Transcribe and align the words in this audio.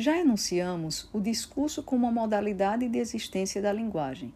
Já 0.00 0.16
enunciamos 0.16 1.10
o 1.12 1.20
discurso 1.20 1.82
como 1.82 2.06
uma 2.06 2.22
modalidade 2.22 2.88
de 2.88 2.98
existência 2.98 3.60
da 3.60 3.70
linguagem, 3.70 4.32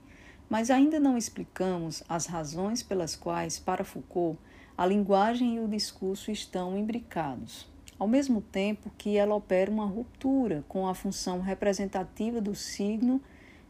mas 0.47 0.71
ainda 0.71 1.01
não 1.01 1.17
explicamos 1.17 2.03
as 2.07 2.27
razões 2.27 2.83
pelas 2.83 3.17
quais, 3.17 3.59
para 3.59 3.83
Foucault, 3.83 4.39
a 4.77 4.85
linguagem 4.85 5.57
e 5.57 5.61
o 5.61 5.67
discurso 5.67 6.31
estão 6.31 6.77
imbricados, 6.77 7.67
ao 7.99 8.07
mesmo 8.07 8.43
tempo 8.43 8.93
que 8.99 9.17
ela 9.17 9.35
opera 9.35 9.71
uma 9.71 9.87
ruptura 9.87 10.63
com 10.69 10.87
a 10.87 10.95
função 10.95 11.41
representativa 11.41 12.43
do 12.43 12.55
signo, 12.55 13.19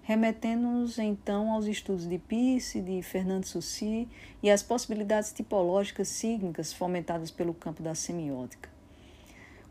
remetendo-nos 0.02 0.98
então 0.98 1.52
aos 1.52 1.66
estudos 1.66 2.08
de 2.08 2.18
Peirce, 2.18 2.80
de 2.80 3.00
Fernando 3.02 3.44
Saussure 3.44 4.08
e 4.42 4.50
às 4.50 4.64
possibilidades 4.64 5.32
tipológicas 5.32 6.08
sígnicas 6.08 6.72
fomentadas 6.72 7.30
pelo 7.30 7.54
campo 7.54 7.84
da 7.84 7.94
semiótica. 7.94 8.73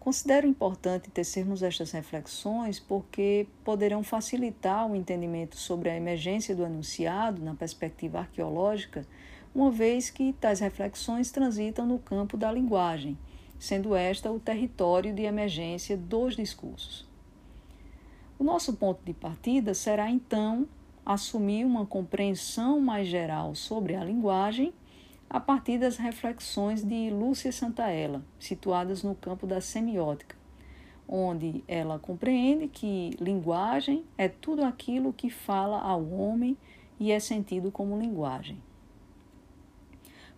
Considero 0.04 0.46
importante 0.46 1.10
tecermos 1.10 1.64
estas 1.64 1.92
reflexões 1.92 2.78
porque 2.78 3.48
poderão 3.64 4.04
facilitar 4.04 4.86
o 4.86 4.98
entendimento 4.98 5.56
sobre 5.56 5.90
a 5.90 5.96
emergência 5.96 6.54
do 6.54 6.66
enunciado 6.66 7.42
na 7.42 7.56
perspectiva 7.56 8.20
arqueológica, 8.20 9.08
uma 9.56 9.72
vez 9.72 10.10
que 10.10 10.34
tais 10.34 10.60
reflexões 10.60 11.32
transitam 11.32 11.86
no 11.86 12.00
campo 12.00 12.36
da 12.36 12.52
linguagem, 12.52 13.18
sendo 13.58 13.96
esta 13.96 14.30
o 14.30 14.42
território 14.42 15.14
de 15.14 15.22
emergência 15.22 15.96
dos 15.96 16.36
discursos. 16.36 17.08
O 18.38 18.44
nosso 18.44 18.74
ponto 18.74 19.02
de 19.06 19.14
partida 19.14 19.74
será 19.74 20.10
então 20.12 20.68
assumir 21.06 21.64
uma 21.64 21.86
compreensão 21.86 22.78
mais 22.82 23.08
geral 23.08 23.56
sobre 23.56 23.96
a 23.96 24.04
linguagem 24.04 24.74
a 25.34 25.40
partir 25.40 25.80
das 25.80 25.98
reflexões 25.98 26.84
de 26.84 27.10
Lúcia 27.10 27.52
Santaella, 27.52 28.24
situadas 28.38 29.02
no 29.02 29.16
campo 29.16 29.48
da 29.48 29.60
semiótica, 29.60 30.36
onde 31.08 31.64
ela 31.68 31.98
compreende 31.98 32.68
que 32.68 33.18
linguagem 33.20 34.06
é 34.16 34.28
tudo 34.28 34.64
aquilo 34.64 35.12
que 35.12 35.32
fala 35.32 35.82
ao 35.82 36.08
homem 36.08 36.56
e 37.00 37.12
é 37.12 37.20
sentido 37.20 37.72
como 37.72 37.98
linguagem. 37.98 38.62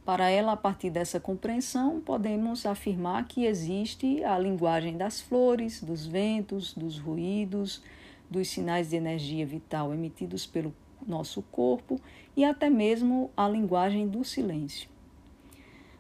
Para 0.06 0.30
ela, 0.30 0.54
a 0.54 0.58
partir 0.58 0.92
dessa 0.92 1.20
compreensão, 1.20 2.00
podemos 2.00 2.66
afirmar 2.66 3.28
que 3.28 3.44
existe 3.46 4.24
a 4.24 4.40
linguagem 4.40 4.96
das 4.96 5.20
flores, 5.20 5.84
dos 5.84 6.06
ventos, 6.08 6.74
dos 6.74 6.98
ruídos, 6.98 7.84
dos 8.30 8.48
sinais 8.48 8.92
de 8.92 8.96
energia 8.96 9.46
vital 9.46 9.94
emitidos 9.94 10.46
pelo 10.46 10.74
nosso 11.06 11.42
corpo 11.42 12.00
e 12.36 12.44
até 12.44 12.70
mesmo 12.70 13.32
a 13.36 13.48
linguagem 13.48 14.08
do 14.08 14.24
silêncio. 14.24 14.90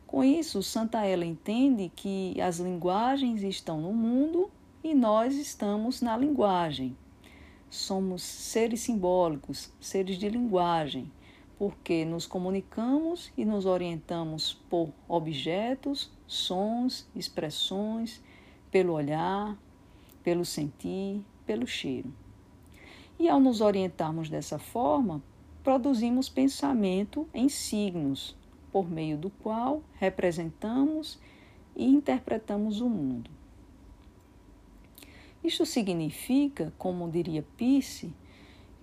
Com 0.05 0.23
isso, 0.23 0.61
Santa 0.61 1.05
Ela 1.05 1.25
entende 1.25 1.91
que 1.95 2.39
as 2.39 2.59
linguagens 2.59 3.41
estão 3.41 3.81
no 3.81 3.91
mundo 3.91 4.49
e 4.83 4.93
nós 4.93 5.35
estamos 5.35 6.01
na 6.01 6.15
linguagem. 6.15 6.95
Somos 7.69 8.21
seres 8.21 8.81
simbólicos, 8.81 9.71
seres 9.79 10.17
de 10.17 10.29
linguagem, 10.29 11.11
porque 11.57 12.05
nos 12.05 12.27
comunicamos 12.27 13.31
e 13.35 13.43
nos 13.43 13.65
orientamos 13.65 14.53
por 14.69 14.89
objetos, 15.07 16.11
sons, 16.27 17.07
expressões, 17.15 18.21
pelo 18.71 18.93
olhar, 18.93 19.57
pelo 20.23 20.45
sentir, 20.45 21.25
pelo 21.45 21.65
cheiro. 21.65 22.13
E 23.17 23.27
ao 23.27 23.39
nos 23.39 23.61
orientarmos 23.61 24.29
dessa 24.29 24.59
forma, 24.59 25.21
produzimos 25.65 26.29
pensamento 26.29 27.27
em 27.33 27.49
signos, 27.49 28.37
por 28.71 28.87
meio 28.87 29.17
do 29.17 29.31
qual 29.31 29.81
representamos 29.95 31.17
e 31.75 31.87
interpretamos 31.87 32.81
o 32.81 32.87
mundo. 32.87 33.31
Isto 35.43 35.65
significa, 35.65 36.71
como 36.77 37.09
diria 37.09 37.43
Peirce, 37.57 38.13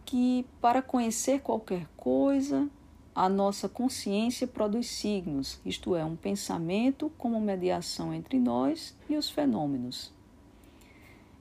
que 0.04 0.44
para 0.60 0.82
conhecer 0.82 1.40
qualquer 1.40 1.86
coisa, 1.96 2.68
a 3.14 3.28
nossa 3.28 3.68
consciência 3.68 4.48
produz 4.48 4.88
signos, 4.88 5.60
isto 5.64 5.94
é, 5.94 6.04
um 6.04 6.16
pensamento 6.16 7.12
como 7.16 7.40
mediação 7.40 8.12
entre 8.12 8.40
nós 8.40 8.96
e 9.08 9.16
os 9.16 9.30
fenômenos. 9.30 10.12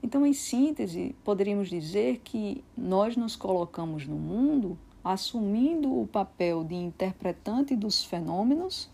Então, 0.00 0.24
em 0.24 0.32
síntese, 0.32 1.16
poderíamos 1.24 1.68
dizer 1.68 2.20
que 2.22 2.62
nós 2.76 3.16
nos 3.16 3.34
colocamos 3.34 4.06
no 4.06 4.16
mundo 4.16 4.78
assumindo 5.04 6.00
o 6.00 6.06
papel 6.06 6.64
de 6.64 6.74
interpretante 6.74 7.74
dos 7.74 8.04
fenômenos, 8.04 8.90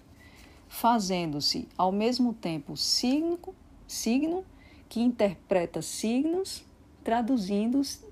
fazendo-se 0.68 1.68
ao 1.76 1.90
mesmo 1.92 2.32
tempo 2.32 2.76
signo, 2.76 3.38
signo 3.86 4.44
que 4.88 5.00
interpreta 5.00 5.82
signos, 5.82 6.64
traduzindo-os 7.04 8.02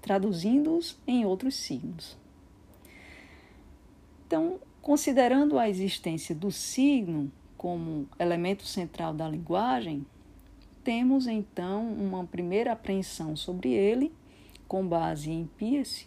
traduzindo 0.00 0.78
em 1.06 1.24
outros 1.24 1.56
signos. 1.56 2.16
Então, 4.26 4.58
considerando 4.82 5.58
a 5.58 5.68
existência 5.68 6.34
do 6.34 6.50
signo 6.50 7.30
como 7.56 8.08
elemento 8.18 8.64
central 8.64 9.14
da 9.14 9.28
linguagem, 9.28 10.04
temos 10.84 11.26
então 11.26 11.92
uma 11.92 12.24
primeira 12.24 12.72
apreensão 12.72 13.34
sobre 13.34 13.72
ele, 13.72 14.12
com 14.68 14.86
base 14.86 15.30
em 15.30 15.46
Peirce, 15.56 16.06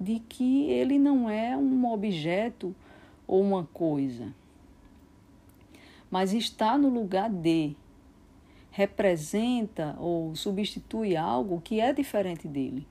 de 0.00 0.18
que 0.18 0.70
ele 0.70 0.98
não 0.98 1.28
é 1.28 1.56
um 1.56 1.90
objeto 1.92 2.74
ou 3.26 3.40
uma 3.40 3.64
coisa, 3.64 4.34
mas 6.10 6.32
está 6.32 6.76
no 6.76 6.88
lugar 6.88 7.30
de, 7.30 7.74
representa 8.70 9.96
ou 9.98 10.34
substitui 10.36 11.16
algo 11.16 11.60
que 11.60 11.80
é 11.80 11.92
diferente 11.92 12.46
dele. 12.46 12.86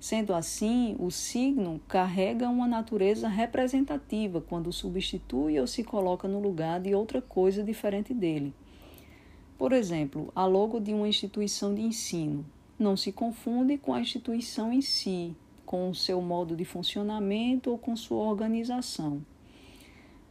Sendo 0.00 0.32
assim, 0.32 0.96
o 0.98 1.10
signo 1.10 1.78
carrega 1.86 2.48
uma 2.48 2.66
natureza 2.66 3.28
representativa 3.28 4.40
quando 4.40 4.72
substitui 4.72 5.60
ou 5.60 5.66
se 5.66 5.84
coloca 5.84 6.26
no 6.26 6.40
lugar 6.40 6.80
de 6.80 6.94
outra 6.94 7.20
coisa 7.20 7.62
diferente 7.62 8.14
dele. 8.14 8.54
Por 9.58 9.72
exemplo, 9.72 10.32
a 10.34 10.46
logo 10.46 10.80
de 10.80 10.94
uma 10.94 11.06
instituição 11.06 11.74
de 11.74 11.82
ensino 11.82 12.46
não 12.78 12.96
se 12.96 13.12
confunde 13.12 13.76
com 13.76 13.92
a 13.92 14.00
instituição 14.00 14.72
em 14.72 14.80
si, 14.80 15.36
com 15.70 15.88
o 15.88 15.94
seu 15.94 16.20
modo 16.20 16.56
de 16.56 16.64
funcionamento 16.64 17.70
ou 17.70 17.78
com 17.78 17.94
sua 17.94 18.24
organização. 18.24 19.24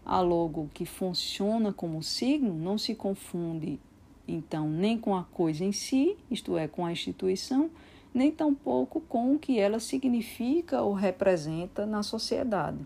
A 0.05 0.19
logo 0.19 0.69
que 0.73 0.85
funciona 0.85 1.71
como 1.71 2.03
signo 2.03 2.53
não 2.53 2.77
se 2.77 2.93
confunde, 2.93 3.79
então, 4.27 4.69
nem 4.69 4.97
com 4.97 5.15
a 5.15 5.23
coisa 5.23 5.63
em 5.63 5.71
si, 5.71 6.17
isto 6.29 6.57
é, 6.57 6.67
com 6.67 6.85
a 6.85 6.91
instituição, 6.91 7.69
nem 8.13 8.29
tampouco 8.29 8.99
com 8.99 9.33
o 9.33 9.39
que 9.39 9.57
ela 9.57 9.79
significa 9.79 10.81
ou 10.81 10.91
representa 10.91 11.85
na 11.85 12.03
sociedade. 12.03 12.85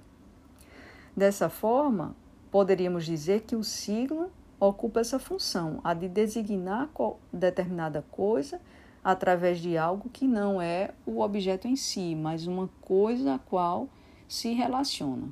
Dessa 1.17 1.49
forma, 1.49 2.15
poderíamos 2.51 3.03
dizer 3.03 3.41
que 3.41 3.55
o 3.55 3.63
signo 3.63 4.29
ocupa 4.59 4.99
essa 4.99 5.17
função, 5.17 5.81
a 5.83 5.95
de 5.95 6.07
designar 6.07 6.87
determinada 7.33 8.05
coisa 8.11 8.61
através 9.03 9.59
de 9.59 9.77
algo 9.77 10.09
que 10.09 10.27
não 10.27 10.61
é 10.61 10.93
o 11.05 11.19
objeto 11.19 11.67
em 11.67 11.75
si, 11.75 12.15
mas 12.15 12.47
uma 12.47 12.69
coisa 12.81 13.35
a 13.35 13.39
qual 13.39 13.89
se 14.27 14.53
relaciona. 14.53 15.27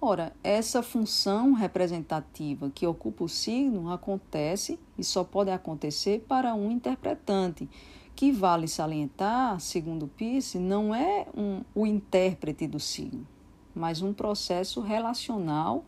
Ora, 0.00 0.32
essa 0.44 0.80
função 0.80 1.54
representativa 1.54 2.70
que 2.70 2.86
ocupa 2.86 3.24
o 3.24 3.28
signo 3.28 3.90
acontece 3.90 4.78
e 4.96 5.02
só 5.02 5.24
pode 5.24 5.50
acontecer 5.50 6.24
para 6.28 6.54
um 6.54 6.70
interpretante, 6.70 7.68
que 8.14 8.30
vale 8.30 8.68
salientar, 8.68 9.58
segundo 9.60 10.06
Peirce, 10.06 10.58
não 10.58 10.94
é 10.94 11.26
um, 11.36 11.62
o 11.74 11.86
intérprete 11.86 12.66
do 12.66 12.78
signo, 12.78 13.26
mas 13.74 14.00
um 14.00 14.12
processo 14.12 14.80
relacional 14.80 15.84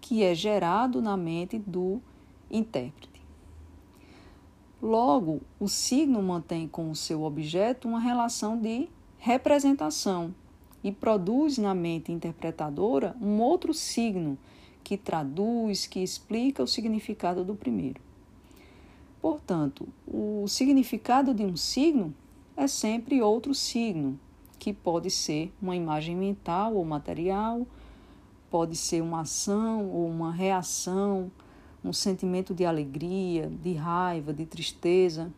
que 0.00 0.22
é 0.22 0.34
gerado 0.34 1.02
na 1.02 1.16
mente 1.16 1.58
do 1.58 2.00
intérprete. 2.48 3.17
Logo, 4.80 5.40
o 5.58 5.68
signo 5.68 6.22
mantém 6.22 6.68
com 6.68 6.90
o 6.90 6.96
seu 6.96 7.22
objeto 7.22 7.88
uma 7.88 7.98
relação 7.98 8.56
de 8.56 8.88
representação 9.18 10.34
e 10.82 10.92
produz 10.92 11.58
na 11.58 11.74
mente 11.74 12.12
interpretadora 12.12 13.16
um 13.20 13.40
outro 13.40 13.74
signo 13.74 14.38
que 14.84 14.96
traduz, 14.96 15.86
que 15.86 16.00
explica 16.00 16.62
o 16.62 16.68
significado 16.68 17.44
do 17.44 17.54
primeiro. 17.54 18.00
Portanto, 19.20 19.88
o 20.06 20.46
significado 20.46 21.34
de 21.34 21.44
um 21.44 21.56
signo 21.56 22.14
é 22.56 22.66
sempre 22.66 23.20
outro 23.20 23.54
signo, 23.54 24.18
que 24.58 24.72
pode 24.72 25.10
ser 25.10 25.52
uma 25.60 25.74
imagem 25.74 26.16
mental 26.16 26.76
ou 26.76 26.84
material, 26.84 27.66
Pode 28.50 28.76
ser 28.76 29.02
uma 29.02 29.20
ação 29.20 29.90
ou 29.90 30.08
uma 30.08 30.32
reação, 30.32 31.30
um 31.84 31.92
sentimento 31.92 32.54
de 32.54 32.64
alegria, 32.64 33.50
de 33.62 33.74
raiva, 33.74 34.32
de 34.32 34.44
tristeza, 34.44 35.32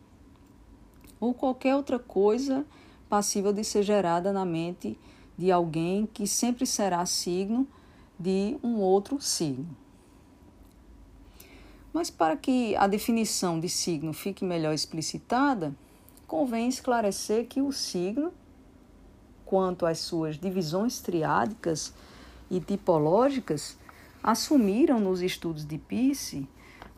ou 1.18 1.34
qualquer 1.34 1.76
outra 1.76 1.98
coisa 1.98 2.64
passível 3.08 3.52
de 3.52 3.62
ser 3.64 3.82
gerada 3.82 4.32
na 4.32 4.44
mente 4.44 4.98
de 5.36 5.50
alguém 5.50 6.06
que 6.06 6.26
sempre 6.26 6.66
será 6.66 7.04
signo 7.06 7.66
de 8.18 8.58
um 8.62 8.76
outro 8.76 9.20
signo. 9.20 9.76
Mas 11.92 12.10
para 12.10 12.36
que 12.36 12.76
a 12.76 12.86
definição 12.86 13.58
de 13.58 13.68
signo 13.68 14.12
fique 14.12 14.44
melhor 14.44 14.72
explicitada, 14.72 15.74
convém 16.26 16.68
esclarecer 16.68 17.46
que 17.48 17.60
o 17.60 17.72
signo, 17.72 18.32
quanto 19.44 19.84
às 19.84 19.98
suas 19.98 20.38
divisões 20.38 21.00
triádicas 21.00 21.92
e 22.50 22.60
tipológicas, 22.60 23.76
assumiram 24.22 25.00
nos 25.00 25.22
estudos 25.22 25.64
de 25.64 25.78
Peirce 25.78 26.46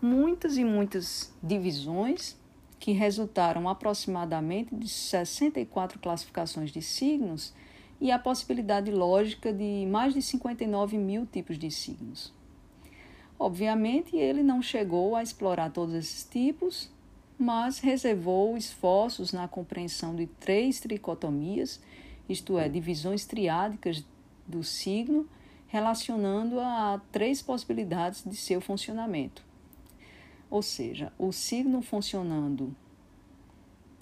muitas 0.00 0.56
e 0.56 0.64
muitas 0.64 1.32
divisões 1.42 2.36
que 2.80 2.90
resultaram 2.90 3.68
aproximadamente 3.68 4.74
de 4.74 4.88
64 4.88 6.00
classificações 6.00 6.72
de 6.72 6.82
signos 6.82 7.54
e 8.00 8.10
a 8.10 8.18
possibilidade 8.18 8.90
lógica 8.90 9.52
de 9.52 9.86
mais 9.88 10.12
de 10.12 10.20
59 10.20 10.98
mil 10.98 11.24
tipos 11.24 11.56
de 11.56 11.70
signos. 11.70 12.34
Obviamente, 13.38 14.16
ele 14.16 14.42
não 14.42 14.60
chegou 14.60 15.14
a 15.14 15.22
explorar 15.22 15.70
todos 15.70 15.94
esses 15.94 16.24
tipos, 16.24 16.90
mas 17.38 17.78
reservou 17.78 18.56
esforços 18.56 19.32
na 19.32 19.46
compreensão 19.46 20.16
de 20.16 20.26
três 20.26 20.80
tricotomias, 20.80 21.80
isto 22.28 22.58
é, 22.58 22.68
divisões 22.68 23.24
triádicas 23.24 24.04
do 24.46 24.64
signo, 24.64 25.28
relacionando 25.72 26.60
a 26.60 27.00
três 27.10 27.40
possibilidades 27.40 28.22
de 28.26 28.36
seu 28.36 28.60
funcionamento. 28.60 29.42
Ou 30.50 30.60
seja, 30.60 31.10
o 31.18 31.32
signo 31.32 31.80
funcionando 31.80 32.76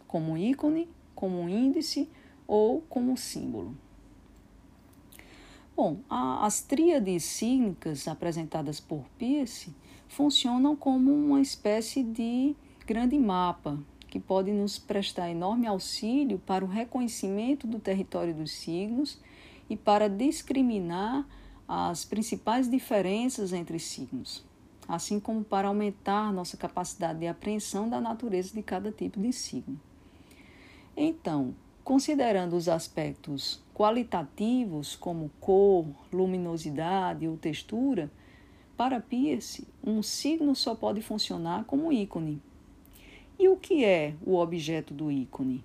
como 0.09 0.37
ícone, 0.37 0.89
como 1.15 1.49
índice 1.49 2.11
ou 2.45 2.81
como 2.89 3.17
símbolo. 3.17 3.77
Bom, 5.77 6.01
a, 6.11 6.45
as 6.45 6.61
tríades 6.61 7.23
sígnicas 7.23 8.09
apresentadas 8.09 8.81
por 8.81 9.05
Peirce 9.17 9.73
funcionam 10.09 10.75
como 10.75 11.13
uma 11.13 11.41
espécie 11.41 12.03
de 12.03 12.57
grande 12.85 13.17
mapa 13.17 13.79
que 14.09 14.19
pode 14.19 14.51
nos 14.51 14.77
prestar 14.77 15.31
enorme 15.31 15.69
auxílio 15.69 16.41
para 16.41 16.65
o 16.65 16.69
reconhecimento 16.69 17.69
do 17.69 17.79
território 17.79 18.35
dos 18.35 18.51
signos 18.51 19.21
e 19.69 19.77
para 19.77 20.09
discriminar 20.09 21.25
as 21.73 22.05
principais 22.05 22.69
diferenças 22.69 23.53
entre 23.53 23.79
signos, 23.79 24.45
assim 24.89 25.21
como 25.21 25.45
para 25.45 25.69
aumentar 25.69 26.33
nossa 26.33 26.57
capacidade 26.57 27.21
de 27.21 27.29
apreensão 27.29 27.89
da 27.89 28.01
natureza 28.01 28.53
de 28.53 28.61
cada 28.61 28.91
tipo 28.91 29.21
de 29.21 29.33
signo. 29.33 29.81
Então, 30.97 31.55
considerando 31.85 32.57
os 32.57 32.69
aspectos 32.69 33.63
qualitativos, 33.73 34.97
como 34.97 35.31
cor, 35.39 35.87
luminosidade 36.13 37.29
ou 37.29 37.37
textura, 37.37 38.11
para 38.77 38.99
Peirce, 38.99 39.69
um 39.85 40.03
signo 40.03 40.57
só 40.57 40.75
pode 40.75 41.01
funcionar 41.01 41.65
como 41.67 41.93
ícone. 41.93 42.43
E 43.39 43.49
o 43.49 43.57
que 43.57 43.85
é 43.85 44.17
o 44.27 44.35
objeto 44.35 44.93
do 44.93 45.09
ícone? 45.09 45.65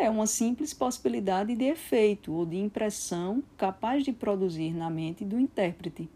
É 0.00 0.08
uma 0.08 0.28
simples 0.28 0.72
possibilidade 0.72 1.56
de 1.56 1.64
efeito 1.64 2.32
ou 2.32 2.46
de 2.46 2.56
impressão 2.56 3.42
capaz 3.56 4.04
de 4.04 4.12
produzir 4.12 4.72
na 4.72 4.88
mente 4.88 5.24
do 5.24 5.40
intérprete. 5.40 6.08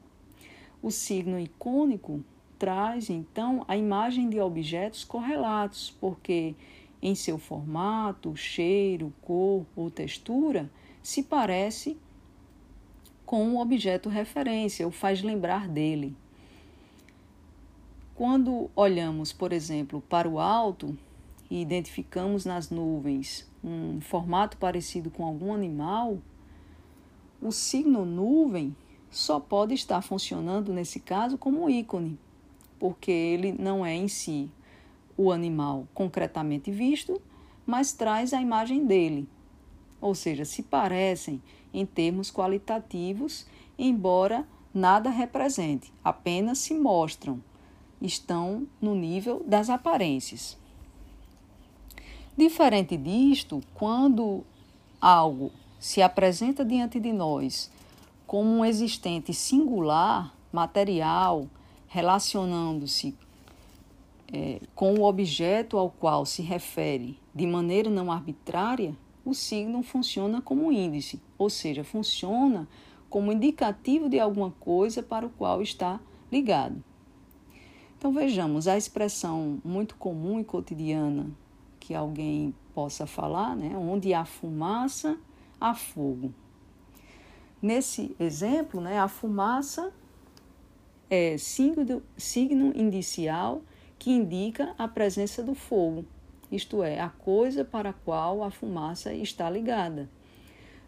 O 0.80 0.88
signo 0.88 1.36
icônico 1.36 2.24
traz, 2.56 3.10
então, 3.10 3.64
a 3.66 3.76
imagem 3.76 4.30
de 4.30 4.38
objetos 4.38 5.02
correlatos, 5.02 5.90
porque 6.00 6.54
em 7.02 7.16
seu 7.16 7.38
formato, 7.38 8.36
cheiro, 8.36 9.12
cor 9.20 9.66
ou 9.74 9.90
textura, 9.90 10.70
se 11.02 11.24
parece 11.24 11.98
com 13.26 13.48
o 13.48 13.60
objeto 13.60 14.08
referência 14.08 14.86
ou 14.86 14.92
faz 14.92 15.22
lembrar 15.22 15.66
dele. 15.66 16.14
Quando 18.14 18.70
olhamos, 18.76 19.32
por 19.32 19.52
exemplo, 19.52 20.00
para 20.08 20.28
o 20.28 20.38
alto 20.38 20.96
e 21.52 21.60
identificamos 21.60 22.46
nas 22.46 22.70
nuvens 22.70 23.46
um 23.62 24.00
formato 24.00 24.56
parecido 24.56 25.10
com 25.10 25.22
algum 25.22 25.52
animal, 25.52 26.16
o 27.42 27.52
signo 27.52 28.06
nuvem 28.06 28.74
só 29.10 29.38
pode 29.38 29.74
estar 29.74 30.00
funcionando 30.00 30.72
nesse 30.72 30.98
caso 30.98 31.36
como 31.36 31.68
ícone, 31.68 32.18
porque 32.78 33.10
ele 33.10 33.52
não 33.52 33.84
é 33.84 33.94
em 33.94 34.08
si 34.08 34.48
o 35.14 35.30
animal 35.30 35.86
concretamente 35.92 36.70
visto, 36.70 37.20
mas 37.66 37.92
traz 37.92 38.32
a 38.32 38.40
imagem 38.40 38.86
dele. 38.86 39.28
Ou 40.00 40.14
seja, 40.14 40.46
se 40.46 40.62
parecem 40.62 41.42
em 41.70 41.84
termos 41.84 42.30
qualitativos, 42.30 43.46
embora 43.78 44.48
nada 44.72 45.10
represente, 45.10 45.92
apenas 46.02 46.60
se 46.60 46.72
mostram, 46.72 47.44
estão 48.00 48.66
no 48.80 48.94
nível 48.94 49.44
das 49.46 49.68
aparências. 49.68 50.61
Diferente 52.36 52.96
disto, 52.96 53.60
quando 53.74 54.42
algo 54.98 55.52
se 55.78 56.00
apresenta 56.00 56.64
diante 56.64 56.98
de 56.98 57.12
nós 57.12 57.70
como 58.26 58.48
um 58.48 58.64
existente 58.64 59.34
singular, 59.34 60.34
material, 60.50 61.46
relacionando-se 61.88 63.14
é, 64.32 64.60
com 64.74 64.94
o 64.94 65.02
objeto 65.02 65.76
ao 65.76 65.90
qual 65.90 66.24
se 66.24 66.40
refere 66.40 67.18
de 67.34 67.46
maneira 67.46 67.90
não 67.90 68.10
arbitrária, 68.10 68.96
o 69.26 69.34
signo 69.34 69.82
funciona 69.82 70.40
como 70.40 70.72
índice, 70.72 71.20
ou 71.36 71.50
seja, 71.50 71.84
funciona 71.84 72.66
como 73.10 73.30
indicativo 73.30 74.08
de 74.08 74.18
alguma 74.18 74.52
coisa 74.52 75.02
para 75.02 75.26
o 75.26 75.30
qual 75.30 75.60
está 75.60 76.00
ligado. 76.30 76.82
Então 77.98 78.10
vejamos 78.10 78.66
a 78.66 78.78
expressão 78.78 79.60
muito 79.62 79.96
comum 79.96 80.40
e 80.40 80.44
cotidiana 80.44 81.30
que 81.92 81.94
alguém 81.94 82.54
possa 82.74 83.06
falar, 83.06 83.54
né? 83.54 83.76
onde 83.76 84.14
há 84.14 84.24
fumaça, 84.24 85.18
há 85.60 85.74
fogo. 85.74 86.32
Nesse 87.60 88.16
exemplo, 88.18 88.80
né, 88.80 88.98
a 88.98 89.08
fumaça 89.08 89.92
é 91.10 91.36
signo, 91.36 92.02
signo 92.16 92.72
indicial 92.74 93.60
que 93.98 94.10
indica 94.10 94.74
a 94.78 94.88
presença 94.88 95.42
do 95.42 95.54
fogo, 95.54 96.06
isto 96.50 96.82
é, 96.82 96.98
a 96.98 97.10
coisa 97.10 97.62
para 97.62 97.90
a 97.90 97.92
qual 97.92 98.42
a 98.42 98.50
fumaça 98.50 99.12
está 99.12 99.50
ligada. 99.50 100.08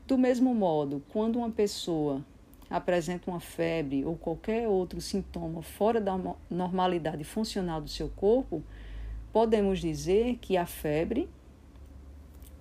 Do 0.07 0.17
mesmo 0.17 0.55
modo, 0.55 1.03
quando 1.11 1.37
uma 1.37 1.51
pessoa 1.51 2.25
apresenta 2.71 3.31
uma 3.31 3.41
febre 3.41 4.07
ou 4.07 4.17
qualquer 4.17 4.67
outro 4.67 5.03
sintoma 5.03 5.61
fora 5.61 6.01
da 6.01 6.19
normalidade 6.51 7.25
funcional 7.25 7.83
do 7.83 7.91
seu 7.91 8.09
corpo, 8.09 8.65
podemos 9.35 9.81
dizer 9.81 10.39
que 10.41 10.57
a 10.57 10.65
febre 10.65 11.29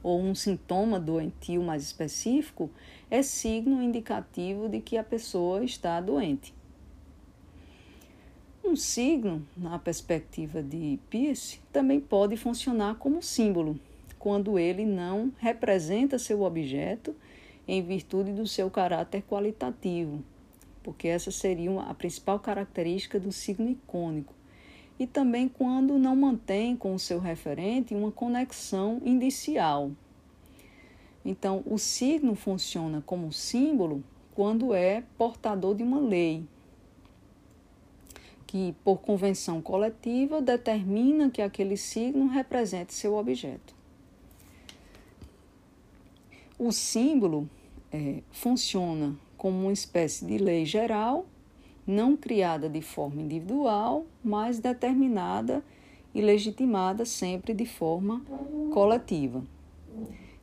ou 0.02 0.20
um 0.20 0.34
sintoma 0.34 1.00
doentio 1.00 1.62
mais 1.62 1.84
específico 1.84 2.68
é 3.12 3.22
signo 3.22 3.80
indicativo 3.80 4.68
de 4.68 4.82
que 4.82 4.98
a 4.98 5.04
pessoa 5.04 5.64
está 5.64 6.02
doente. 6.02 6.52
Um 8.66 8.76
signo, 8.76 9.46
na 9.56 9.78
perspectiva 9.78 10.64
de 10.64 11.00
Peirce, 11.12 11.60
também 11.72 12.00
pode 12.00 12.36
funcionar 12.38 12.96
como 12.96 13.22
símbolo, 13.22 13.80
quando 14.18 14.58
ele 14.58 14.84
não 14.84 15.32
representa 15.38 16.18
seu 16.18 16.42
objeto 16.42 17.16
em 17.68 17.84
virtude 17.84 18.32
do 18.32 18.48
seu 18.48 18.72
caráter 18.72 19.22
qualitativo, 19.30 20.24
porque 20.82 21.08
essa 21.08 21.30
seria 21.30 21.80
a 21.82 21.94
principal 21.94 22.40
característica 22.40 23.20
do 23.20 23.32
signo 23.32 23.70
icônico, 23.70 24.34
e 25.00 25.08
também 25.08 25.48
quando 25.48 25.98
não 25.98 26.16
mantém 26.16 26.76
com 26.76 26.94
o 26.94 27.00
seu 27.00 27.20
referente 27.20 27.96
uma 27.96 28.12
conexão 28.12 29.02
indicial. 29.04 29.92
Então, 31.26 31.64
o 31.66 31.78
signo 31.78 32.36
funciona 32.36 33.02
como 33.06 33.32
símbolo 33.32 34.04
quando 34.36 34.74
é 34.74 35.04
portador 35.18 35.76
de 35.76 35.84
uma 35.84 36.00
lei, 36.00 36.44
que, 38.46 38.76
por 38.84 38.98
convenção 38.98 39.62
coletiva, 39.62 40.42
determina 40.42 41.30
que 41.30 41.42
aquele 41.42 41.78
signo 41.78 42.28
represente 42.28 42.94
seu 42.94 43.16
objeto. 43.16 43.74
O 46.58 46.72
símbolo 46.72 47.50
é, 47.92 48.22
funciona 48.32 49.16
como 49.38 49.64
uma 49.64 49.74
espécie 49.74 50.26
de 50.26 50.38
lei 50.38 50.66
geral, 50.66 51.26
não 51.86 52.16
criada 52.16 52.70
de 52.70 52.82
forma 52.82 53.22
individual, 53.22 54.06
mas 54.24 54.60
determinada 54.60 55.64
e 56.14 56.22
legitimada 56.22 57.06
sempre 57.06 57.54
de 57.54 57.66
forma 57.66 58.22
coletiva. 58.72 59.44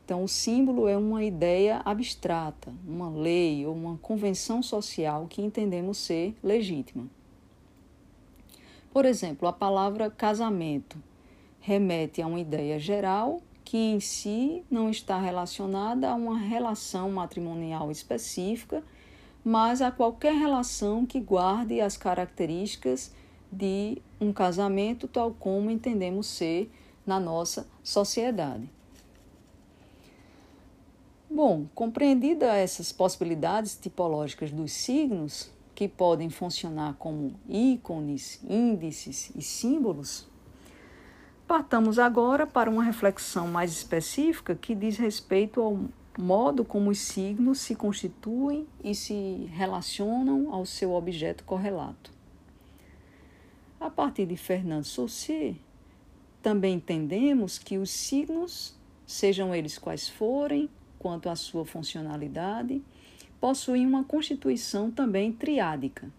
Então, 0.03 0.23
o 0.23 0.27
símbolo 0.27 0.87
é 0.87 0.97
uma 0.97 1.23
ideia 1.23 1.81
abstrata, 1.85 2.73
uma 2.85 3.09
lei 3.09 3.65
ou 3.65 3.73
uma 3.73 3.97
convenção 3.97 4.61
social 4.61 5.25
que 5.29 5.41
entendemos 5.41 5.97
ser 5.97 6.35
legítima. 6.43 7.07
Por 8.91 9.05
exemplo, 9.05 9.47
a 9.47 9.53
palavra 9.53 10.11
casamento 10.11 10.97
remete 11.61 12.21
a 12.21 12.27
uma 12.27 12.41
ideia 12.41 12.77
geral 12.77 13.39
que 13.63 13.77
em 13.77 14.01
si 14.01 14.65
não 14.69 14.89
está 14.89 15.17
relacionada 15.17 16.09
a 16.09 16.15
uma 16.15 16.37
relação 16.37 17.09
matrimonial 17.09 17.89
específica, 17.89 18.83
mas 19.43 19.81
a 19.81 19.91
qualquer 19.91 20.33
relação 20.33 21.05
que 21.05 21.19
guarde 21.19 21.81
as 21.81 21.97
características 21.97 23.11
de 23.51 24.01
um 24.19 24.31
casamento 24.31 25.07
tal 25.07 25.31
como 25.31 25.69
entendemos 25.69 26.27
ser 26.27 26.71
na 27.05 27.19
nossa 27.19 27.67
sociedade. 27.83 28.69
Bom, 31.29 31.65
compreendida 31.73 32.55
essas 32.55 32.91
possibilidades 32.91 33.75
tipológicas 33.75 34.51
dos 34.51 34.71
signos, 34.71 35.49
que 35.73 35.87
podem 35.87 36.29
funcionar 36.29 36.95
como 36.99 37.33
ícones, 37.49 38.39
índices 38.47 39.31
e 39.35 39.41
símbolos, 39.41 40.27
partamos 41.47 41.97
agora 41.97 42.45
para 42.45 42.69
uma 42.69 42.83
reflexão 42.83 43.47
mais 43.47 43.71
específica 43.71 44.53
que 44.53 44.75
diz 44.75 44.97
respeito 44.97 45.59
ao 45.59 45.79
modo 46.17 46.65
como 46.65 46.89
os 46.89 46.99
signos 46.99 47.59
se 47.59 47.75
constituem 47.75 48.67
e 48.83 48.93
se 48.93 49.49
relacionam 49.53 50.53
ao 50.53 50.65
seu 50.65 50.93
objeto 50.93 51.43
correlato. 51.43 52.11
A 53.79 53.89
partir 53.89 54.25
de 54.25 54.35
Fernando 54.35 54.85
Saussure, 54.85 55.59
também 56.41 56.75
entendemos 56.75 57.57
que 57.57 57.77
os 57.77 57.89
signos, 57.89 58.75
sejam 59.05 59.55
eles 59.55 59.77
quais 59.77 60.09
forem, 60.09 60.69
quanto 60.99 61.29
à 61.29 61.35
sua 61.35 61.65
funcionalidade, 61.65 62.81
possuem 63.39 63.85
uma 63.85 64.03
constituição 64.03 64.91
também 64.91 65.31
triádica. 65.31 66.11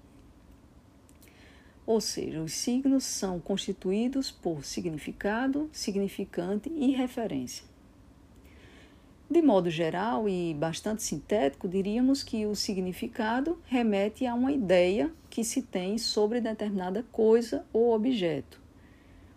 Ou 1.86 2.00
seja, 2.00 2.40
os 2.40 2.52
signos 2.52 3.04
são 3.04 3.38
constituídos 3.40 4.30
por 4.30 4.64
significado, 4.64 5.68
significante 5.72 6.68
e 6.68 6.92
referência. 6.92 7.71
De 9.32 9.40
modo 9.40 9.70
geral 9.70 10.28
e 10.28 10.52
bastante 10.52 11.02
sintético, 11.02 11.66
diríamos 11.66 12.22
que 12.22 12.44
o 12.44 12.54
significado 12.54 13.58
remete 13.64 14.26
a 14.26 14.34
uma 14.34 14.52
ideia 14.52 15.10
que 15.30 15.42
se 15.42 15.62
tem 15.62 15.96
sobre 15.96 16.38
determinada 16.38 17.02
coisa 17.10 17.64
ou 17.72 17.94
objeto. 17.94 18.60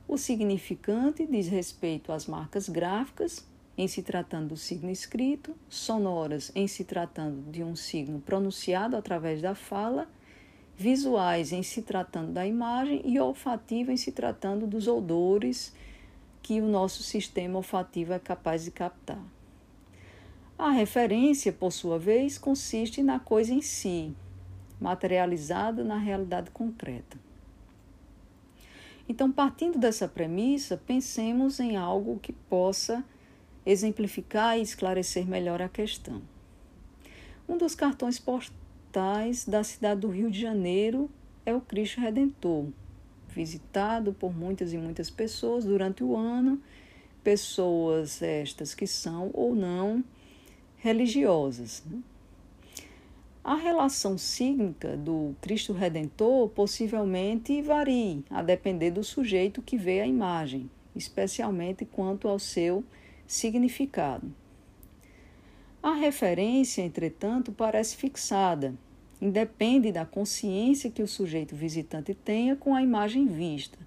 O 0.06 0.18
significante 0.18 1.26
diz 1.26 1.48
respeito 1.48 2.12
às 2.12 2.28
marcas 2.28 2.68
gráficas, 2.68 3.48
em 3.78 3.88
se 3.88 4.04
tratando 4.04 4.50
do 4.50 4.58
signo 4.58 4.92
escrito, 4.92 5.56
sonoras 5.70 6.52
em 6.54 6.68
se 6.68 6.84
tratando 6.84 7.50
de 7.50 7.64
um 7.64 7.74
signo 7.74 8.20
pronunciado 8.20 8.98
através 8.98 9.42
da 9.42 9.56
fala, 9.56 10.10
visuais 10.76 11.54
em 11.54 11.64
se 11.64 11.82
tratando 11.82 12.34
da 12.34 12.46
imagem 12.46 13.02
e 13.06 13.18
olfativa 13.18 13.94
em 13.94 13.98
se 13.98 14.12
tratando 14.12 14.68
dos 14.68 14.90
odores 14.90 15.74
que 16.44 16.60
o 16.60 16.68
nosso 16.68 17.02
sistema 17.02 17.56
olfativo 17.56 18.12
é 18.12 18.20
capaz 18.20 18.66
de 18.66 18.72
captar. 18.72 19.35
A 20.58 20.72
referência, 20.72 21.52
por 21.52 21.72
sua 21.72 22.00
vez, 22.00 22.38
consiste 22.38 23.04
na 23.04 23.20
coisa 23.20 23.54
em 23.54 23.62
si, 23.62 24.16
materializada 24.80 25.84
na 25.84 25.98
realidade 25.98 26.50
concreta. 26.50 27.18
Então, 29.08 29.30
partindo 29.32 29.78
dessa 29.78 30.08
premissa, 30.08 30.78
pensemos 30.78 31.60
em 31.60 31.76
algo 31.76 32.20
que 32.20 32.32
possa 32.32 33.04
exemplificar 33.66 34.58
e 34.58 34.62
esclarecer 34.62 35.28
melhor 35.28 35.62
a 35.62 35.68
questão. 35.68 36.22
Um 37.50 37.58
dos 37.58 37.76
cartões 37.76 38.18
postais 38.18 39.46
da 39.46 39.62
cidade 39.62 40.02
do 40.02 40.10
Rio 40.10 40.32
de 40.32 40.40
Janeiro 40.40 41.10
é 41.46 41.54
o 41.54 41.60
Cristo 41.60 42.00
Redentor, 42.00 42.68
visitado 43.28 44.14
por 44.14 44.34
muitas 44.34 44.72
e 44.72 44.78
muitas 44.78 45.10
pessoas 45.10 45.66
durante 45.66 46.02
o 46.02 46.16
ano, 46.16 46.62
pessoas 47.22 48.22
estas 48.22 48.74
que 48.74 48.88
são 48.88 49.30
ou 49.34 49.54
não 49.54 50.02
religiosas. 50.86 51.84
Né? 51.90 51.98
A 53.44 53.56
relação 53.56 54.20
sígnica 54.20 54.96
do 54.96 55.36
Cristo 55.42 55.74
Redentor 55.74 56.48
possivelmente 56.50 57.60
varie, 57.64 58.24
a 58.30 58.44
depender 58.44 58.92
do 58.92 59.04
sujeito 59.04 59.64
que 59.64 59.78
vê 59.78 60.02
a 60.02 60.06
imagem, 60.06 60.70
especialmente 60.96 61.86
quanto 61.86 62.28
ao 62.28 62.38
seu 62.38 62.84
significado. 63.26 64.32
A 65.82 65.96
referência, 65.96 66.84
entretanto, 66.84 67.52
parece 67.52 67.96
fixada, 67.96 68.76
independe 69.20 69.92
da 69.92 70.06
consciência 70.06 70.92
que 70.92 71.02
o 71.02 71.08
sujeito 71.08 71.56
visitante 71.56 72.14
tenha 72.14 72.56
com 72.56 72.76
a 72.76 72.84
imagem 72.84 73.26
vista, 73.26 73.80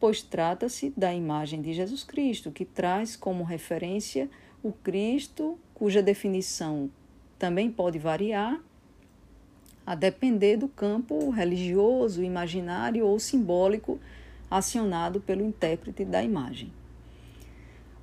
pois 0.00 0.20
trata-se 0.20 0.92
da 0.96 1.14
imagem 1.14 1.62
de 1.62 1.72
Jesus 1.72 2.02
Cristo, 2.02 2.50
que 2.50 2.64
traz 2.64 3.14
como 3.14 3.44
referência 3.44 4.28
o 4.64 4.72
Cristo 4.72 5.56
cuja 5.80 6.02
definição 6.02 6.90
também 7.38 7.70
pode 7.70 7.98
variar, 7.98 8.60
a 9.86 9.94
depender 9.94 10.58
do 10.58 10.68
campo 10.68 11.30
religioso, 11.30 12.22
imaginário 12.22 13.06
ou 13.06 13.18
simbólico 13.18 13.98
acionado 14.50 15.22
pelo 15.22 15.42
intérprete 15.42 16.04
da 16.04 16.22
imagem. 16.22 16.70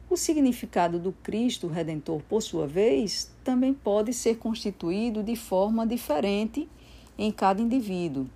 O 0.10 0.17
significado 0.17 0.98
do 0.98 1.12
Cristo 1.12 1.67
Redentor, 1.67 2.24
por 2.27 2.41
sua 2.41 2.65
vez, 2.65 3.31
também 3.43 3.75
pode 3.75 4.12
ser 4.12 4.38
constituído 4.38 5.22
de 5.22 5.36
forma 5.36 5.86
diferente 5.86 6.67
em 7.15 7.31
cada 7.31 7.62
indivíduo. 7.62 8.27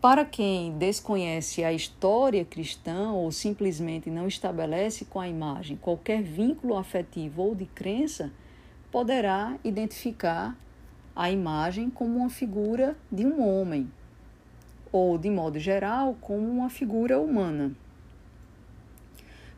Para 0.00 0.24
quem 0.24 0.78
desconhece 0.78 1.64
a 1.64 1.72
história 1.72 2.44
cristã 2.44 3.10
ou 3.10 3.32
simplesmente 3.32 4.08
não 4.08 4.28
estabelece 4.28 5.04
com 5.04 5.18
a 5.18 5.26
imagem 5.26 5.76
qualquer 5.76 6.22
vínculo 6.22 6.76
afetivo 6.76 7.42
ou 7.42 7.54
de 7.56 7.66
crença, 7.66 8.30
poderá 8.92 9.58
identificar 9.64 10.56
a 11.16 11.32
imagem 11.32 11.90
como 11.90 12.18
uma 12.18 12.30
figura 12.30 12.96
de 13.10 13.26
um 13.26 13.44
homem, 13.44 13.90
ou, 14.92 15.18
de 15.18 15.28
modo 15.28 15.58
geral, 15.58 16.16
como 16.20 16.48
uma 16.48 16.70
figura 16.70 17.18
humana. 17.18 17.72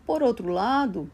Por 0.07 0.23
outro 0.23 0.49
lado, 0.49 1.11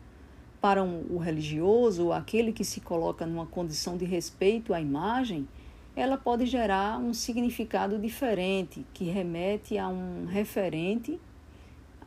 para 0.61 0.85
um, 0.85 1.05
o 1.11 1.19
religioso, 1.19 2.13
aquele 2.13 2.53
que 2.53 2.65
se 2.65 2.81
coloca 2.81 3.27
numa 3.27 3.45
condição 3.45 3.97
de 3.97 4.05
respeito 4.05 4.73
à 4.73 4.81
imagem, 4.81 5.49
ela 5.97 6.19
pode 6.19 6.45
gerar 6.45 6.99
um 6.99 7.15
significado 7.15 7.99
diferente, 7.99 8.85
que 8.93 9.07
remete 9.07 9.79
a 9.79 9.89
um 9.89 10.27
referente, 10.27 11.19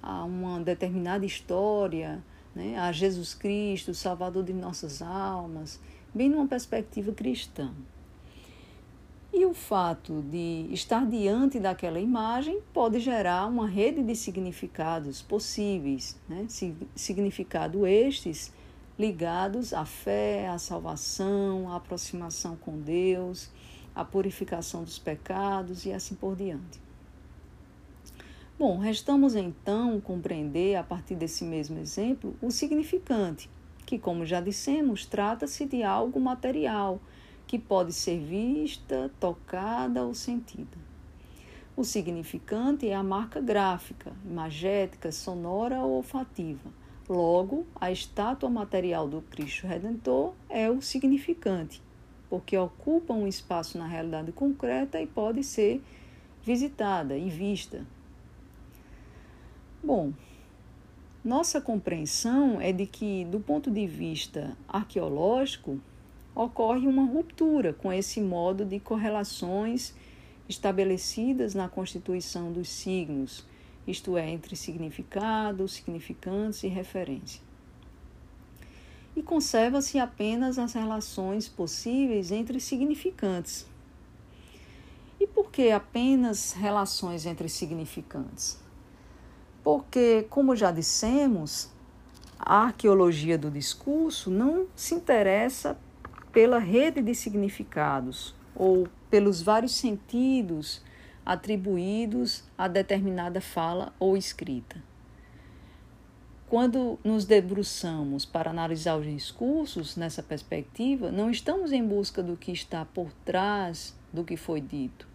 a 0.01 0.23
uma 0.23 0.59
determinada 0.59 1.25
história, 1.25 2.23
né, 2.53 2.77
a 2.77 2.91
Jesus 2.91 3.33
Cristo, 3.33 3.95
Salvador 3.95 4.43
de 4.43 4.53
nossas 4.53 5.01
almas, 5.01 5.79
bem 6.13 6.29
numa 6.29 6.47
perspectiva 6.47 7.11
cristã. 7.11 7.71
E 9.33 9.45
o 9.45 9.53
fato 9.53 10.23
de 10.23 10.67
estar 10.71 11.05
diante 11.05 11.59
daquela 11.59 11.99
imagem 11.99 12.61
pode 12.73 12.99
gerar 12.99 13.47
uma 13.47 13.67
rede 13.67 14.03
de 14.03 14.15
significados 14.15 15.21
possíveis, 15.21 16.19
né? 16.27 16.45
significado 16.95 17.85
estes 17.85 18.51
ligados 18.97 19.71
à 19.71 19.85
fé, 19.85 20.47
à 20.47 20.57
salvação, 20.57 21.71
à 21.71 21.77
aproximação 21.77 22.55
com 22.55 22.79
Deus, 22.79 23.49
a 23.99 24.05
purificação 24.05 24.83
dos 24.83 24.97
pecados 24.97 25.85
e 25.85 25.91
assim 25.91 26.15
por 26.15 26.35
diante. 26.35 26.79
Bom, 28.57 28.77
restamos 28.77 29.35
então 29.35 29.99
compreender, 29.99 30.75
a 30.75 30.83
partir 30.83 31.15
desse 31.15 31.43
mesmo 31.43 31.77
exemplo, 31.79 32.35
o 32.41 32.49
significante, 32.49 33.49
que, 33.85 33.99
como 33.99 34.25
já 34.25 34.39
dissemos, 34.39 35.05
trata-se 35.05 35.65
de 35.65 35.83
algo 35.83 36.19
material, 36.19 36.99
que 37.45 37.57
pode 37.57 37.91
ser 37.91 38.19
vista, 38.19 39.11
tocada 39.19 40.03
ou 40.03 40.13
sentida. 40.13 40.77
O 41.75 41.83
significante 41.83 42.87
é 42.87 42.93
a 42.93 43.03
marca 43.03 43.41
gráfica, 43.41 44.11
imagética, 44.25 45.11
sonora 45.11 45.79
ou 45.79 45.93
olfativa. 45.93 46.69
Logo, 47.07 47.65
a 47.75 47.91
estátua 47.91 48.49
material 48.49 49.07
do 49.07 49.21
Cristo 49.23 49.65
Redentor 49.65 50.33
é 50.49 50.69
o 50.69 50.81
significante, 50.81 51.81
porque 52.29 52.55
ocupa 52.57 53.13
um 53.13 53.27
espaço 53.27 53.77
na 53.77 53.87
realidade 53.87 54.31
concreta 54.31 55.01
e 55.01 55.07
pode 55.07 55.43
ser 55.43 55.81
visitada 56.43 57.17
e 57.17 57.29
vista. 57.29 57.85
Bom, 59.83 60.13
nossa 61.23 61.59
compreensão 61.59 62.61
é 62.61 62.71
de 62.71 62.85
que, 62.85 63.25
do 63.25 63.39
ponto 63.39 63.71
de 63.71 63.87
vista 63.87 64.55
arqueológico, 64.67 65.79
ocorre 66.35 66.87
uma 66.87 67.05
ruptura 67.05 67.73
com 67.73 67.91
esse 67.91 68.21
modo 68.21 68.63
de 68.63 68.79
correlações 68.79 69.93
estabelecidas 70.47 71.53
na 71.53 71.67
constituição 71.67 72.51
dos 72.51 72.69
signos, 72.69 73.45
isto 73.87 74.17
é, 74.17 74.29
entre 74.29 74.55
significados, 74.55 75.73
significantes 75.73 76.63
e 76.63 76.67
referência 76.67 77.48
e 79.19 79.23
conserva-se 79.23 79.99
apenas 79.99 80.57
as 80.57 80.71
relações 80.71 81.45
possíveis 81.49 82.31
entre 82.31 82.57
significantes. 82.57 83.65
E 85.19 85.27
por 85.27 85.51
que 85.51 85.71
apenas 85.71 86.53
relações 86.53 87.25
entre 87.25 87.49
significantes? 87.49 88.57
Porque, 89.61 90.25
como 90.29 90.55
já 90.55 90.71
dissemos, 90.71 91.69
a 92.39 92.63
arqueologia 92.63 93.37
do 93.37 93.51
discurso 93.51 94.31
não 94.31 94.67
se 94.73 94.95
interessa 94.95 95.77
pela 96.31 96.57
rede 96.57 97.01
de 97.01 97.13
significados 97.13 98.33
ou 98.55 98.87
pelos 99.09 99.41
vários 99.41 99.75
sentidos 99.75 100.81
atribuídos 101.25 102.45
a 102.57 102.69
determinada 102.69 103.41
fala 103.41 103.91
ou 103.99 104.15
escrita. 104.15 104.81
Quando 106.49 106.97
nos 107.03 107.25
debruçamos 107.25 108.25
para 108.25 108.49
analisar 108.49 108.97
os 108.97 109.05
discursos 109.05 109.95
nessa 109.95 110.23
perspectiva, 110.23 111.11
não 111.11 111.29
estamos 111.29 111.71
em 111.71 111.85
busca 111.85 112.23
do 112.23 112.35
que 112.35 112.51
está 112.51 112.83
por 112.83 113.13
trás 113.23 113.95
do 114.11 114.23
que 114.23 114.35
foi 114.35 114.59
dito, 114.59 115.07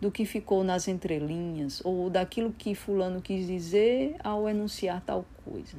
do 0.00 0.08
que 0.08 0.24
ficou 0.24 0.62
nas 0.62 0.86
entrelinhas 0.86 1.82
ou 1.84 2.08
daquilo 2.08 2.52
que 2.52 2.76
Fulano 2.76 3.20
quis 3.20 3.48
dizer 3.48 4.14
ao 4.22 4.48
enunciar 4.48 5.02
tal 5.04 5.24
coisa. 5.44 5.76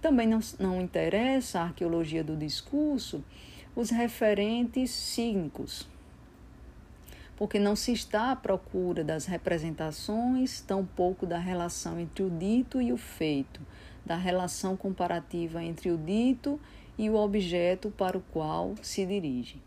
Também 0.00 0.28
não, 0.28 0.38
não 0.60 0.80
interessa 0.80 1.58
a 1.58 1.64
arqueologia 1.64 2.22
do 2.22 2.36
discurso 2.36 3.24
os 3.74 3.90
referentes 3.90 4.92
cínicos, 4.92 5.88
porque 7.36 7.58
não 7.58 7.74
se 7.74 7.92
está 7.92 8.30
à 8.30 8.36
procura 8.36 9.02
das 9.02 9.26
representações, 9.26 10.60
tampouco 10.60 11.26
da 11.26 11.38
relação 11.38 11.98
entre 11.98 12.22
o 12.22 12.30
dito 12.30 12.80
e 12.80 12.92
o 12.92 12.96
feito, 12.96 13.60
da 14.04 14.16
relação 14.16 14.76
comparativa 14.76 15.62
entre 15.62 15.90
o 15.90 15.98
dito 15.98 16.60
e 16.96 17.10
o 17.10 17.16
objeto 17.16 17.90
para 17.90 18.16
o 18.16 18.22
qual 18.32 18.74
se 18.82 19.04
dirige. 19.04 19.60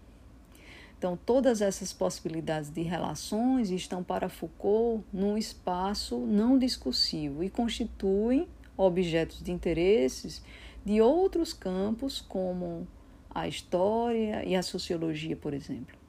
Então, 0.97 1.17
todas 1.25 1.61
essas 1.61 1.93
possibilidades 1.93 2.71
de 2.71 2.81
relações 2.81 3.69
estão 3.69 4.03
para 4.03 4.29
Foucault 4.29 5.03
num 5.13 5.37
espaço 5.37 6.17
não 6.17 6.57
discursivo 6.57 7.43
e 7.43 7.49
constituem 7.49 8.47
objetos 8.75 9.43
de 9.43 9.51
interesses 9.51 10.41
de 10.83 11.01
outros 11.01 11.53
campos, 11.53 12.21
como 12.21 12.87
a 13.29 13.47
história 13.47 14.43
e 14.45 14.55
a 14.55 14.63
sociologia, 14.63 15.35
por 15.35 15.53
exemplo. 15.53 16.06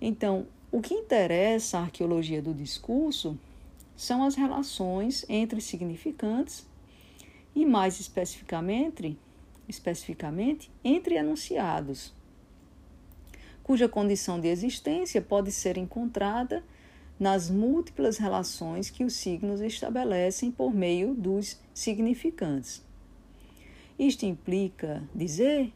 Então, 0.00 0.46
o 0.70 0.80
que 0.80 0.94
interessa 0.94 1.78
a 1.78 1.82
arqueologia 1.82 2.42
do 2.42 2.52
discurso 2.52 3.38
são 3.96 4.24
as 4.24 4.34
relações 4.34 5.24
entre 5.28 5.60
significantes 5.60 6.66
e, 7.54 7.64
mais 7.64 8.00
especificamente, 8.00 9.16
especificamente 9.68 10.70
entre 10.82 11.14
enunciados, 11.14 12.12
cuja 13.62 13.88
condição 13.88 14.40
de 14.40 14.48
existência 14.48 15.22
pode 15.22 15.50
ser 15.50 15.78
encontrada 15.78 16.62
nas 17.18 17.48
múltiplas 17.48 18.18
relações 18.18 18.90
que 18.90 19.04
os 19.04 19.14
signos 19.14 19.60
estabelecem 19.60 20.50
por 20.50 20.74
meio 20.74 21.14
dos 21.14 21.58
significantes. 21.72 22.82
Isto 23.98 24.26
implica 24.26 25.02
dizer 25.14 25.72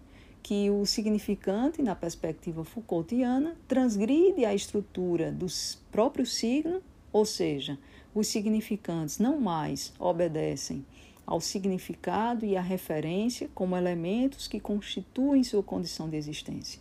que 0.49 0.71
o 0.71 0.87
significante, 0.87 1.83
na 1.83 1.95
perspectiva 1.95 2.64
Foucaultiana, 2.64 3.55
transgride 3.69 4.47
a 4.47 4.55
estrutura 4.55 5.31
do 5.31 5.45
próprio 5.93 6.25
signo, 6.25 6.81
ou 7.12 7.26
seja, 7.26 7.78
os 8.14 8.28
significantes 8.28 9.19
não 9.19 9.38
mais 9.38 9.93
obedecem 9.99 10.87
ao 11.26 11.38
significado 11.38 12.47
e 12.47 12.57
à 12.57 12.62
referência 12.62 13.50
como 13.55 13.76
elementos 13.76 14.49
que 14.49 14.59
constituem 14.59 15.45
sua 15.45 15.62
condição 15.62 16.09
de 16.09 16.17
existência. 16.17 16.81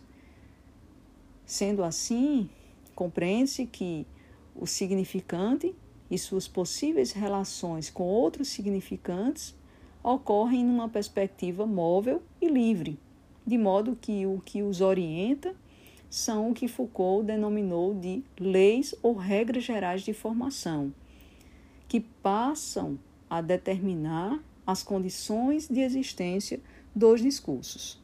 Sendo 1.44 1.84
assim, 1.84 2.48
compreende-se 2.94 3.66
que 3.66 4.06
o 4.56 4.66
significante 4.66 5.74
e 6.10 6.16
suas 6.16 6.48
possíveis 6.48 7.12
relações 7.12 7.90
com 7.90 8.04
outros 8.04 8.48
significantes 8.48 9.54
ocorrem 10.02 10.64
numa 10.64 10.88
perspectiva 10.88 11.66
móvel 11.66 12.22
e 12.40 12.48
livre, 12.48 12.98
de 13.48 13.56
modo 13.56 13.96
que 13.98 14.26
o 14.26 14.42
que 14.44 14.62
os 14.62 14.82
orienta 14.82 15.56
são 16.10 16.50
o 16.50 16.54
que 16.54 16.68
Foucault 16.68 17.26
denominou 17.26 17.94
de 17.94 18.22
leis 18.38 18.94
ou 19.02 19.14
regras 19.14 19.64
gerais 19.64 20.02
de 20.02 20.12
formação, 20.12 20.92
que 21.88 21.98
passam 21.98 22.98
a 23.28 23.40
determinar 23.40 24.38
as 24.66 24.82
condições 24.82 25.66
de 25.66 25.80
existência 25.80 26.60
dos 26.94 27.22
discursos. 27.22 27.98